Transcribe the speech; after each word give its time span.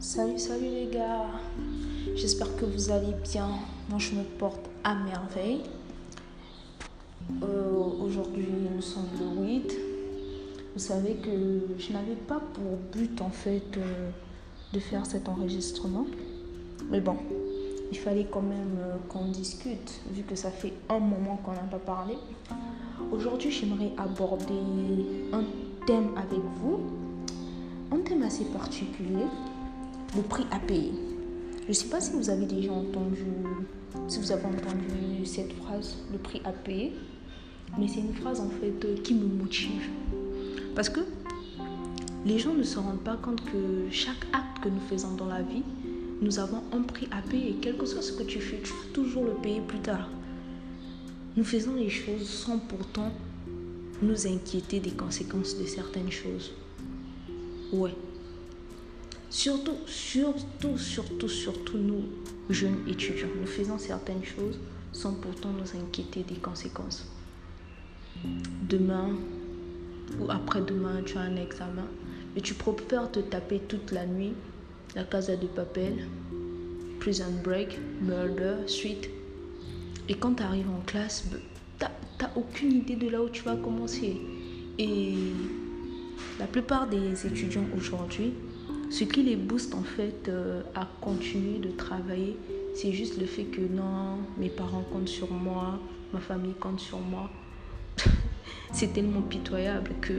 Salut, 0.00 0.38
salut 0.38 0.64
les 0.64 0.86
gars. 0.90 1.26
J'espère 2.16 2.56
que 2.56 2.64
vous 2.64 2.90
allez 2.90 3.12
bien. 3.30 3.48
Moi, 3.90 3.98
je 3.98 4.14
me 4.14 4.22
porte 4.22 4.70
à 4.82 4.94
merveille. 4.94 5.60
Euh, 7.42 7.70
aujourd'hui, 8.02 8.48
nous 8.74 8.80
sommes 8.80 9.10
le 9.20 9.46
8. 9.46 9.76
Vous 10.72 10.80
savez 10.80 11.16
que 11.16 11.66
je 11.78 11.92
n'avais 11.92 12.14
pas 12.14 12.40
pour 12.54 12.78
but 12.90 13.20
en 13.20 13.28
fait 13.28 13.76
euh, 13.76 14.08
de 14.72 14.78
faire 14.80 15.04
cet 15.04 15.28
enregistrement. 15.28 16.06
Mais 16.90 17.02
bon, 17.02 17.18
il 17.92 17.98
fallait 17.98 18.26
quand 18.30 18.40
même 18.40 18.78
euh, 18.80 18.96
qu'on 19.10 19.26
discute 19.26 20.00
vu 20.14 20.22
que 20.22 20.34
ça 20.34 20.50
fait 20.50 20.72
un 20.88 20.98
moment 20.98 21.38
qu'on 21.44 21.52
n'a 21.52 21.58
pas 21.70 21.78
parlé. 21.78 22.14
Aujourd'hui, 23.12 23.50
j'aimerais 23.50 23.92
aborder 23.98 24.54
un 25.34 25.44
thème 25.86 26.08
avec 26.16 26.40
vous. 26.62 26.80
Un 27.92 27.98
thème 27.98 28.22
assez 28.22 28.44
particulier, 28.44 29.26
le 30.16 30.22
prix 30.22 30.44
à 30.50 30.58
payer. 30.58 30.92
Je 31.64 31.68
ne 31.68 31.72
sais 31.72 31.88
pas 31.88 32.00
si 32.00 32.12
vous 32.12 32.30
avez 32.30 32.46
déjà 32.46 32.72
entendu, 32.72 33.24
si 34.08 34.18
vous 34.18 34.32
avez 34.32 34.44
entendu 34.44 35.24
cette 35.24 35.52
phrase, 35.52 35.98
le 36.10 36.18
prix 36.18 36.40
à 36.44 36.50
payer, 36.50 36.92
mais 37.78 37.86
c'est 37.86 38.00
une 38.00 38.14
phrase 38.14 38.40
en 38.40 38.48
fait 38.48 39.02
qui 39.02 39.14
me 39.14 39.26
motive. 39.26 39.88
Parce 40.74 40.88
que 40.88 41.00
les 42.24 42.38
gens 42.38 42.54
ne 42.54 42.62
se 42.62 42.78
rendent 42.78 43.04
pas 43.04 43.16
compte 43.16 43.42
que 43.44 43.88
chaque 43.90 44.26
acte 44.32 44.64
que 44.64 44.68
nous 44.68 44.80
faisons 44.88 45.14
dans 45.14 45.26
la 45.26 45.42
vie, 45.42 45.62
nous 46.20 46.38
avons 46.38 46.62
un 46.72 46.82
prix 46.82 47.08
à 47.10 47.22
payer. 47.22 47.56
Quel 47.62 47.76
que 47.76 47.86
soit 47.86 48.02
ce 48.02 48.12
que 48.12 48.24
tu 48.24 48.40
fais, 48.40 48.60
tu 48.62 48.70
vas 48.72 48.92
toujours 48.92 49.24
le 49.24 49.34
payer 49.34 49.60
plus 49.60 49.78
tard. 49.78 50.08
Nous 51.36 51.44
faisons 51.44 51.74
les 51.74 51.88
choses 51.88 52.28
sans 52.28 52.58
pourtant 52.58 53.10
nous 54.02 54.26
inquiéter 54.26 54.80
des 54.80 54.90
conséquences 54.90 55.56
de 55.56 55.64
certaines 55.64 56.10
choses. 56.10 56.52
Ouais. 57.72 57.94
Surtout, 59.30 59.76
surtout, 59.86 60.76
surtout, 60.76 61.28
surtout 61.28 61.78
nous, 61.78 62.02
jeunes 62.50 62.78
étudiants, 62.88 63.28
nous 63.40 63.46
faisons 63.46 63.78
certaines 63.78 64.24
choses 64.24 64.58
sans 64.92 65.14
pourtant 65.14 65.50
nous 65.50 65.80
inquiéter 65.80 66.24
des 66.24 66.34
conséquences. 66.34 67.06
Demain 68.68 69.10
ou 70.18 70.30
après-demain, 70.30 71.02
tu 71.06 71.16
as 71.16 71.20
un 71.20 71.36
examen 71.36 71.86
et 72.34 72.40
tu 72.40 72.54
préfères 72.54 73.10
te 73.10 73.20
taper 73.20 73.60
toute 73.60 73.92
la 73.92 74.04
nuit 74.04 74.32
la 74.96 75.04
casa 75.04 75.36
de 75.36 75.46
papel, 75.46 76.06
prison 76.98 77.32
break, 77.44 77.78
murder, 78.02 78.66
suite. 78.66 79.08
Et 80.08 80.14
quand 80.14 80.34
tu 80.34 80.42
arrives 80.42 80.68
en 80.68 80.80
classe, 80.86 81.24
tu 81.78 81.84
n'as 81.84 82.30
aucune 82.34 82.72
idée 82.72 82.96
de 82.96 83.08
là 83.08 83.22
où 83.22 83.28
tu 83.28 83.42
vas 83.42 83.56
commencer. 83.56 84.20
Et 84.78 85.14
la 86.38 86.46
plupart 86.46 86.88
des 86.88 87.26
étudiants 87.26 87.66
aujourd'hui, 87.76 88.32
ce 88.90 89.04
qui 89.04 89.22
les 89.22 89.36
booste 89.36 89.74
en 89.74 89.84
fait 89.84 90.28
euh, 90.28 90.62
à 90.74 90.86
continuer 91.00 91.58
de 91.58 91.70
travailler, 91.70 92.36
c'est 92.74 92.92
juste 92.92 93.18
le 93.18 93.26
fait 93.26 93.44
que 93.44 93.60
non, 93.60 94.18
mes 94.36 94.50
parents 94.50 94.84
comptent 94.92 95.08
sur 95.08 95.30
moi, 95.30 95.78
ma 96.12 96.18
famille 96.18 96.54
compte 96.54 96.80
sur 96.80 96.98
moi. 96.98 97.30
c'est 98.72 98.92
tellement 98.92 99.22
pitoyable 99.22 99.92
que, 100.00 100.12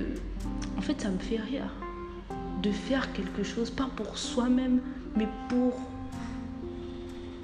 en 0.77 0.81
fait, 0.81 1.02
ça 1.02 1.09
me 1.09 1.17
fait 1.19 1.38
rire 1.38 1.69
de 2.64 2.72
faire 2.72 3.11
quelque 3.11 3.44
chose, 3.44 3.69
pas 3.69 3.89
pour 3.95 4.17
soi-même, 4.17 4.80
mais 5.17 5.27
pour 5.49 5.73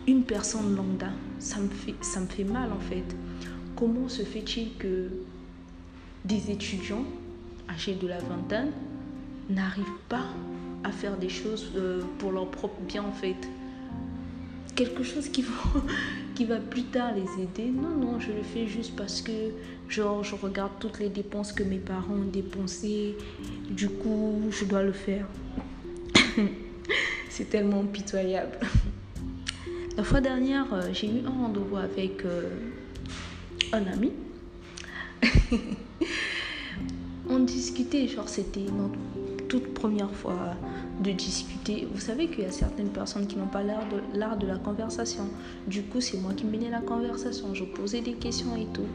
une 0.08 0.24
personne 0.24 0.76
lambda. 0.76 1.10
Ça 1.40 1.60
me 1.60 1.68
fait, 1.68 1.96
ça 2.02 2.22
me 2.22 2.28
fait 2.28 2.44
mal 2.46 2.72
en 2.72 2.80
fait. 2.80 3.04
Comment 3.76 4.08
se 4.08 4.22
fait-il 4.22 4.76
que 4.78 5.10
des 6.24 6.52
étudiants 6.52 7.06
âgés 7.70 7.96
de 7.96 8.08
la 8.08 8.20
vingtaine 8.20 8.72
n'arrivent 9.50 9.86
pas 10.08 10.26
à 10.88 10.92
faire 10.92 11.18
des 11.18 11.30
choses 11.30 11.72
euh, 11.76 12.02
pour 12.20 12.32
leur 12.32 12.50
propre 12.50 12.80
bien 12.82 13.04
en 13.04 13.12
fait 13.12 13.36
quelque 14.78 15.04
chose 15.04 15.28
qui 15.28 15.42
va, 15.42 15.52
qui 16.36 16.46
va 16.46 16.58
plus 16.58 16.84
tard 16.84 17.12
les 17.14 17.44
aider. 17.44 17.70
Non, 17.70 17.90
non, 17.90 18.20
je 18.22 18.32
le 18.32 18.44
fais 18.44 18.68
juste 18.68 18.96
parce 18.96 19.22
que, 19.22 19.52
genre, 19.90 20.24
je 20.24 20.36
regarde 20.36 20.72
toutes 20.80 21.00
les 21.00 21.10
dépenses 21.10 21.52
que 21.52 21.64
mes 21.64 21.80
parents 21.80 22.14
ont 22.14 22.32
dépensées. 22.32 23.18
Du 23.70 23.90
coup, 23.90 24.44
je 24.52 24.64
dois 24.64 24.84
le 24.84 24.94
faire. 24.94 25.26
C'est 27.30 27.50
tellement 27.50 27.84
pitoyable. 27.84 28.58
La 29.98 30.04
fois 30.04 30.22
dernière, 30.22 30.72
euh, 30.74 30.90
j'ai 30.94 31.08
eu 31.08 31.26
un 31.26 31.32
rendez-vous 31.32 31.78
avec 31.78 32.24
euh, 32.24 32.50
un 33.74 33.84
ami. 33.88 34.12
On 37.30 37.40
discutait, 37.40 38.08
genre, 38.08 38.30
c'était 38.30 38.62
toute 39.48 39.74
première 39.74 40.12
fois 40.12 40.56
de 41.02 41.12
discuter. 41.12 41.88
Vous 41.94 42.00
savez 42.00 42.28
qu'il 42.28 42.44
y 42.44 42.46
a 42.46 42.52
certaines 42.52 42.90
personnes 42.90 43.28
qui 43.28 43.38
n'ont 43.38 43.48
pas 43.48 43.64
l'art 43.64 43.88
de, 43.90 44.18
l'art 44.18 44.38
de 44.38 44.48
la 44.48 44.58
conversation. 44.58 45.30
Du 45.68 45.84
coup, 45.84 46.02
c'est 46.02 46.18
moi 46.18 46.34
qui 46.34 46.46
menais 46.46 46.70
la 46.70 46.82
conversation. 46.82 47.54
Je 47.54 47.64
posais 47.64 48.02
des 48.02 48.14
questions 48.14 48.56
et 48.56 48.68
tout. 48.74 48.88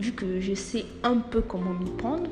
Vu 0.00 0.12
que 0.12 0.40
je 0.40 0.54
sais 0.54 0.84
un 1.02 1.18
peu 1.18 1.42
comment 1.42 1.74
m'y 1.74 1.90
prendre, 1.90 2.30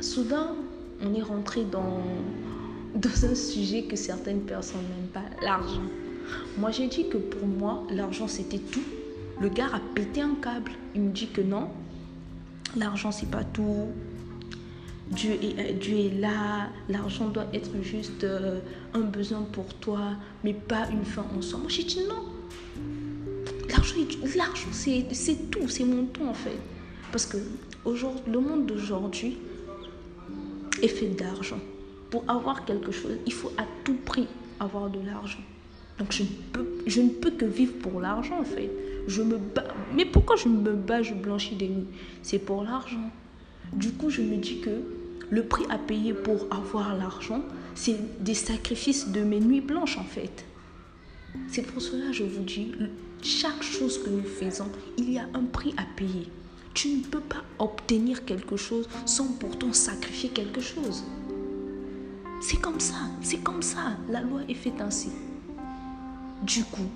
soudain, 0.00 0.54
on 1.02 1.12
est 1.14 1.22
rentré 1.22 1.64
dans, 1.64 2.02
dans 2.94 3.24
un 3.24 3.34
sujet 3.34 3.82
que 3.82 3.96
certaines 3.96 4.42
personnes 4.42 4.82
n'aiment 4.82 5.08
pas, 5.12 5.44
l'argent. 5.44 5.82
Moi, 6.58 6.70
j'ai 6.70 6.86
dit 6.86 7.08
que 7.08 7.18
pour 7.18 7.46
moi, 7.46 7.84
l'argent, 7.90 8.28
c'était 8.28 8.58
tout. 8.58 8.84
Le 9.40 9.48
gars 9.48 9.68
a 9.74 9.80
pété 9.94 10.20
un 10.20 10.36
câble. 10.36 10.70
Il 10.94 11.02
me 11.02 11.10
dit 11.10 11.26
que 11.26 11.40
non, 11.40 11.68
l'argent, 12.76 13.10
c'est 13.10 13.30
pas 13.30 13.42
tout 13.42 13.88
Dieu 15.14 15.32
est, 15.32 15.58
euh, 15.58 15.72
Dieu 15.74 15.96
est 15.98 16.20
là, 16.20 16.68
l'argent 16.88 17.28
doit 17.28 17.46
être 17.52 17.70
juste 17.82 18.24
euh, 18.24 18.60
un 18.94 19.00
besoin 19.00 19.42
pour 19.52 19.72
toi, 19.74 20.12
mais 20.42 20.54
pas 20.54 20.88
une 20.90 21.04
fin 21.04 21.24
en 21.36 21.40
soi. 21.42 21.58
Moi, 21.58 21.68
j'ai 21.68 21.84
dit 21.84 22.00
non. 22.08 22.24
L'argent, 24.36 24.68
c'est, 24.72 25.50
tout, 25.50 25.68
c'est 25.68 25.84
mon 25.84 26.06
temps 26.06 26.28
en 26.28 26.34
fait. 26.34 26.58
Parce 27.12 27.26
que 27.26 27.36
le 27.86 28.40
monde 28.40 28.66
d'aujourd'hui 28.66 29.38
est 30.82 30.88
fait 30.88 31.08
d'argent. 31.08 31.60
Pour 32.10 32.24
avoir 32.28 32.64
quelque 32.64 32.90
chose, 32.90 33.18
il 33.26 33.32
faut 33.32 33.52
à 33.56 33.64
tout 33.84 33.96
prix 34.04 34.26
avoir 34.58 34.90
de 34.90 34.98
l'argent. 35.00 35.42
Donc 35.98 36.12
je 36.12 36.22
ne 36.22 36.28
peux, 36.52 36.66
je 36.86 37.00
ne 37.00 37.10
peux 37.10 37.30
que 37.30 37.44
vivre 37.44 37.74
pour 37.74 38.00
l'argent 38.00 38.40
en 38.40 38.44
fait. 38.44 38.70
Je 39.06 39.22
me. 39.22 39.38
Mais 39.94 40.04
pourquoi 40.04 40.36
je 40.36 40.48
me 40.48 40.72
bats, 40.72 41.02
je 41.02 41.14
blanchis 41.14 41.54
des 41.54 41.68
nuits 41.68 41.86
C'est 42.22 42.38
pour 42.38 42.64
l'argent. 42.64 43.10
Du 43.72 43.92
coup, 43.92 44.10
je 44.10 44.22
me 44.22 44.36
dis 44.36 44.60
que 44.60 44.82
le 45.30 45.44
prix 45.44 45.64
à 45.70 45.78
payer 45.78 46.12
pour 46.12 46.46
avoir 46.50 46.96
l'argent, 46.96 47.42
c'est 47.74 48.22
des 48.22 48.34
sacrifices 48.34 49.08
de 49.08 49.20
mes 49.20 49.40
nuits 49.40 49.60
blanches 49.60 49.98
en 49.98 50.04
fait. 50.04 50.44
C'est 51.48 51.62
pour 51.62 51.82
cela 51.82 52.06
que 52.08 52.12
je 52.12 52.24
vous 52.24 52.42
dis, 52.42 52.72
chaque 53.22 53.62
chose 53.62 54.02
que 54.02 54.10
nous 54.10 54.24
faisons, 54.24 54.68
il 54.98 55.12
y 55.12 55.18
a 55.18 55.26
un 55.34 55.44
prix 55.44 55.74
à 55.76 55.84
payer. 55.96 56.28
Tu 56.74 56.88
ne 56.88 57.02
peux 57.02 57.20
pas 57.20 57.42
obtenir 57.58 58.24
quelque 58.24 58.56
chose 58.56 58.88
sans 59.06 59.28
pourtant 59.28 59.72
sacrifier 59.72 60.30
quelque 60.30 60.60
chose. 60.60 61.04
C'est 62.40 62.60
comme 62.60 62.80
ça, 62.80 62.96
c'est 63.22 63.42
comme 63.42 63.62
ça. 63.62 63.96
La 64.08 64.20
loi 64.20 64.40
est 64.48 64.54
faite 64.54 64.80
ainsi. 64.80 65.10
Du 66.42 66.64
coup, 66.64 66.90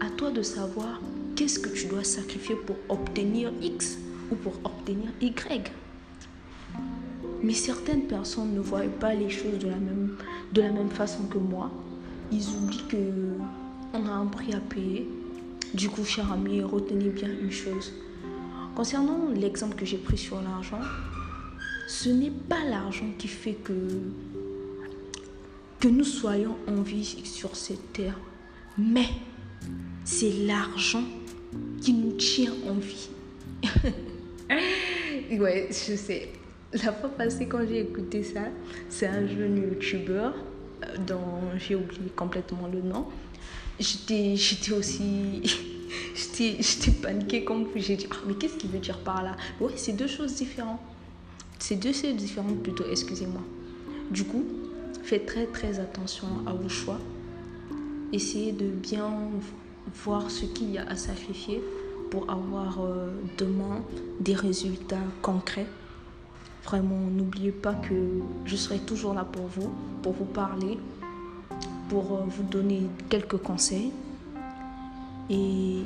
à 0.00 0.10
toi 0.10 0.30
de 0.30 0.42
savoir 0.42 1.00
qu'est-ce 1.34 1.58
que 1.58 1.70
tu 1.70 1.86
dois 1.86 2.04
sacrifier 2.04 2.54
pour 2.54 2.76
obtenir 2.88 3.52
X 3.60 3.98
ou 4.30 4.36
pour 4.36 4.54
obtenir 4.64 5.10
Y. 5.20 5.72
Mais 7.42 7.54
certaines 7.54 8.02
personnes 8.02 8.54
ne 8.54 8.60
voient 8.60 8.82
pas 9.00 9.14
les 9.14 9.30
choses 9.30 9.58
de 9.58 9.68
la 9.68 9.76
même, 9.76 10.16
de 10.52 10.62
la 10.62 10.70
même 10.70 10.90
façon 10.90 11.24
que 11.24 11.38
moi. 11.38 11.70
Ils 12.30 12.48
oublient 12.56 12.86
que 12.88 12.96
on 13.94 14.06
a 14.06 14.10
un 14.10 14.26
prix 14.26 14.54
à 14.54 14.60
payer. 14.60 15.08
Du 15.74 15.88
coup, 15.88 16.04
cher 16.04 16.30
ami, 16.32 16.62
retenez 16.62 17.08
bien 17.08 17.28
une 17.28 17.50
chose. 17.50 17.92
Concernant 18.74 19.28
l'exemple 19.34 19.74
que 19.76 19.84
j'ai 19.84 19.98
pris 19.98 20.18
sur 20.18 20.40
l'argent, 20.40 20.80
ce 21.88 22.08
n'est 22.08 22.30
pas 22.30 22.64
l'argent 22.64 23.08
qui 23.18 23.28
fait 23.28 23.54
que, 23.54 23.72
que 25.80 25.88
nous 25.88 26.04
soyons 26.04 26.56
en 26.66 26.80
vie 26.80 27.04
sur 27.24 27.54
cette 27.54 27.92
terre, 27.92 28.18
mais 28.78 29.08
c'est 30.04 30.32
l'argent 30.46 31.04
qui 31.80 31.92
nous 31.92 32.12
tient 32.12 32.52
en 32.68 32.74
vie. 32.74 33.10
ouais, 35.38 35.68
je 35.70 35.96
sais. 35.96 36.32
La 36.72 36.90
fois 36.90 37.10
passée, 37.10 37.46
quand 37.46 37.66
j'ai 37.68 37.80
écouté 37.80 38.22
ça, 38.22 38.44
c'est 38.88 39.06
un 39.06 39.26
jeune 39.26 39.58
youtubeur 39.58 40.34
euh, 40.82 40.96
dont 41.06 41.58
j'ai 41.58 41.74
oublié 41.74 42.08
complètement 42.16 42.66
le 42.72 42.80
nom. 42.80 43.06
J'étais, 43.78 44.34
aussi. 44.72 45.42
j'étais, 46.14 46.90
paniquée 47.02 47.44
comme. 47.44 47.66
J'ai 47.76 47.96
dit, 47.96 48.06
ah, 48.10 48.16
mais 48.26 48.34
qu'est-ce 48.34 48.56
qu'il 48.56 48.70
veut 48.70 48.78
dire 48.78 48.98
par 49.00 49.22
là? 49.22 49.36
Oui, 49.60 49.72
c'est 49.76 49.92
deux 49.92 50.06
choses 50.06 50.34
différentes. 50.34 50.80
C'est 51.58 51.76
deux 51.76 51.92
choses 51.92 52.16
différentes 52.16 52.62
plutôt, 52.62 52.84
excusez-moi. 52.90 53.42
Du 54.10 54.24
coup, 54.24 54.44
faites 55.02 55.26
très 55.26 55.46
très 55.46 55.78
attention 55.78 56.28
à 56.46 56.54
vos 56.54 56.70
choix. 56.70 56.98
Essayez 58.14 58.52
de 58.52 58.68
bien 58.68 59.10
voir 60.04 60.30
ce 60.30 60.46
qu'il 60.46 60.70
y 60.72 60.78
a 60.78 60.88
à 60.88 60.96
sacrifier 60.96 61.62
pour 62.10 62.30
avoir 62.30 62.80
euh, 62.80 63.10
demain 63.36 63.84
des 64.20 64.34
résultats 64.34 65.04
concrets 65.20 65.66
Vraiment, 66.64 66.98
n'oubliez 67.10 67.52
pas 67.52 67.74
que 67.74 67.94
je 68.44 68.56
serai 68.56 68.78
toujours 68.78 69.14
là 69.14 69.24
pour 69.24 69.46
vous, 69.46 69.72
pour 70.02 70.12
vous 70.12 70.24
parler, 70.24 70.78
pour 71.88 72.12
euh, 72.12 72.24
vous 72.26 72.44
donner 72.44 72.82
quelques 73.08 73.38
conseils. 73.38 73.92
Et, 75.28 75.82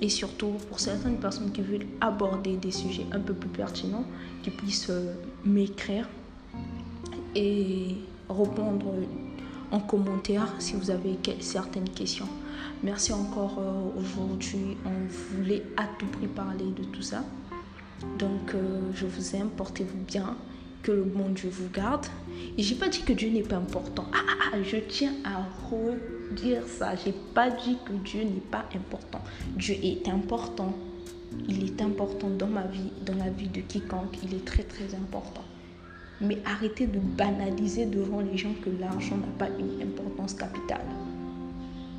et 0.00 0.08
surtout, 0.08 0.52
pour 0.68 0.80
certaines 0.80 1.16
personnes 1.16 1.50
qui 1.52 1.62
veulent 1.62 1.86
aborder 2.00 2.56
des 2.56 2.70
sujets 2.70 3.06
un 3.12 3.20
peu 3.20 3.34
plus 3.34 3.48
pertinents, 3.48 4.04
qui 4.42 4.50
puissent 4.50 4.90
euh, 4.90 5.14
m'écrire 5.44 6.08
et 7.34 7.96
répondre 8.28 8.94
en 9.70 9.80
commentaire 9.80 10.46
si 10.58 10.74
vous 10.74 10.90
avez 10.90 11.18
certaines 11.40 11.88
questions. 11.88 12.28
Merci 12.82 13.12
encore 13.12 13.58
euh, 13.58 14.00
aujourd'hui. 14.00 14.76
On 14.84 15.36
voulait 15.36 15.62
à 15.76 15.84
tout 15.98 16.06
prix 16.06 16.26
parler 16.26 16.66
de 16.76 16.84
tout 16.84 17.02
ça. 17.02 17.24
Donc, 18.18 18.54
euh, 18.54 18.80
je 18.94 19.06
vous 19.06 19.36
aime, 19.36 19.50
portez-vous 19.50 20.04
bien, 20.06 20.36
que 20.82 20.92
le 20.92 21.04
bon 21.04 21.28
Dieu 21.30 21.48
vous 21.50 21.68
garde. 21.72 22.06
Et 22.58 22.62
j'ai 22.62 22.74
pas 22.74 22.88
dit 22.88 23.02
que 23.02 23.12
Dieu 23.12 23.30
n'est 23.30 23.42
pas 23.42 23.56
important. 23.56 24.06
Ah, 24.12 24.18
ah, 24.28 24.44
ah, 24.54 24.62
je 24.62 24.76
tiens 24.76 25.12
à 25.24 25.46
redire 25.70 26.62
ça. 26.66 26.94
J'ai 26.96 27.14
pas 27.34 27.50
dit 27.50 27.78
que 27.86 27.92
Dieu 27.92 28.22
n'est 28.24 28.42
pas 28.50 28.64
important. 28.74 29.20
Dieu 29.56 29.76
est 29.82 30.08
important. 30.08 30.74
Il 31.48 31.64
est 31.64 31.80
important 31.80 32.28
dans 32.28 32.46
ma 32.46 32.66
vie, 32.66 32.92
dans 33.06 33.14
la 33.14 33.30
vie 33.30 33.48
de 33.48 33.60
quiconque. 33.60 34.18
Il 34.22 34.34
est 34.34 34.44
très, 34.44 34.64
très 34.64 34.94
important. 34.94 35.44
Mais 36.20 36.38
arrêtez 36.44 36.86
de 36.86 36.98
banaliser 36.98 37.86
devant 37.86 38.20
les 38.20 38.36
gens 38.36 38.54
que 38.64 38.70
l'argent 38.80 39.16
n'a 39.16 39.46
pas 39.46 39.48
une 39.58 39.82
importance 39.82 40.34
capitale. 40.34 40.86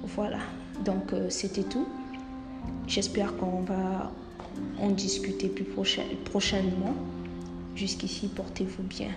Voilà. 0.04 0.40
Donc, 0.86 1.14
euh, 1.14 1.30
c'était 1.30 1.64
tout. 1.64 1.88
J'espère 2.88 3.36
qu'on 3.38 3.62
va 3.62 4.12
en 4.80 4.90
discuter 4.90 5.48
plus 5.48 5.66
prochainement. 5.66 6.96
Jusqu'ici, 7.76 8.28
portez-vous 8.28 8.84
bien. 8.84 9.10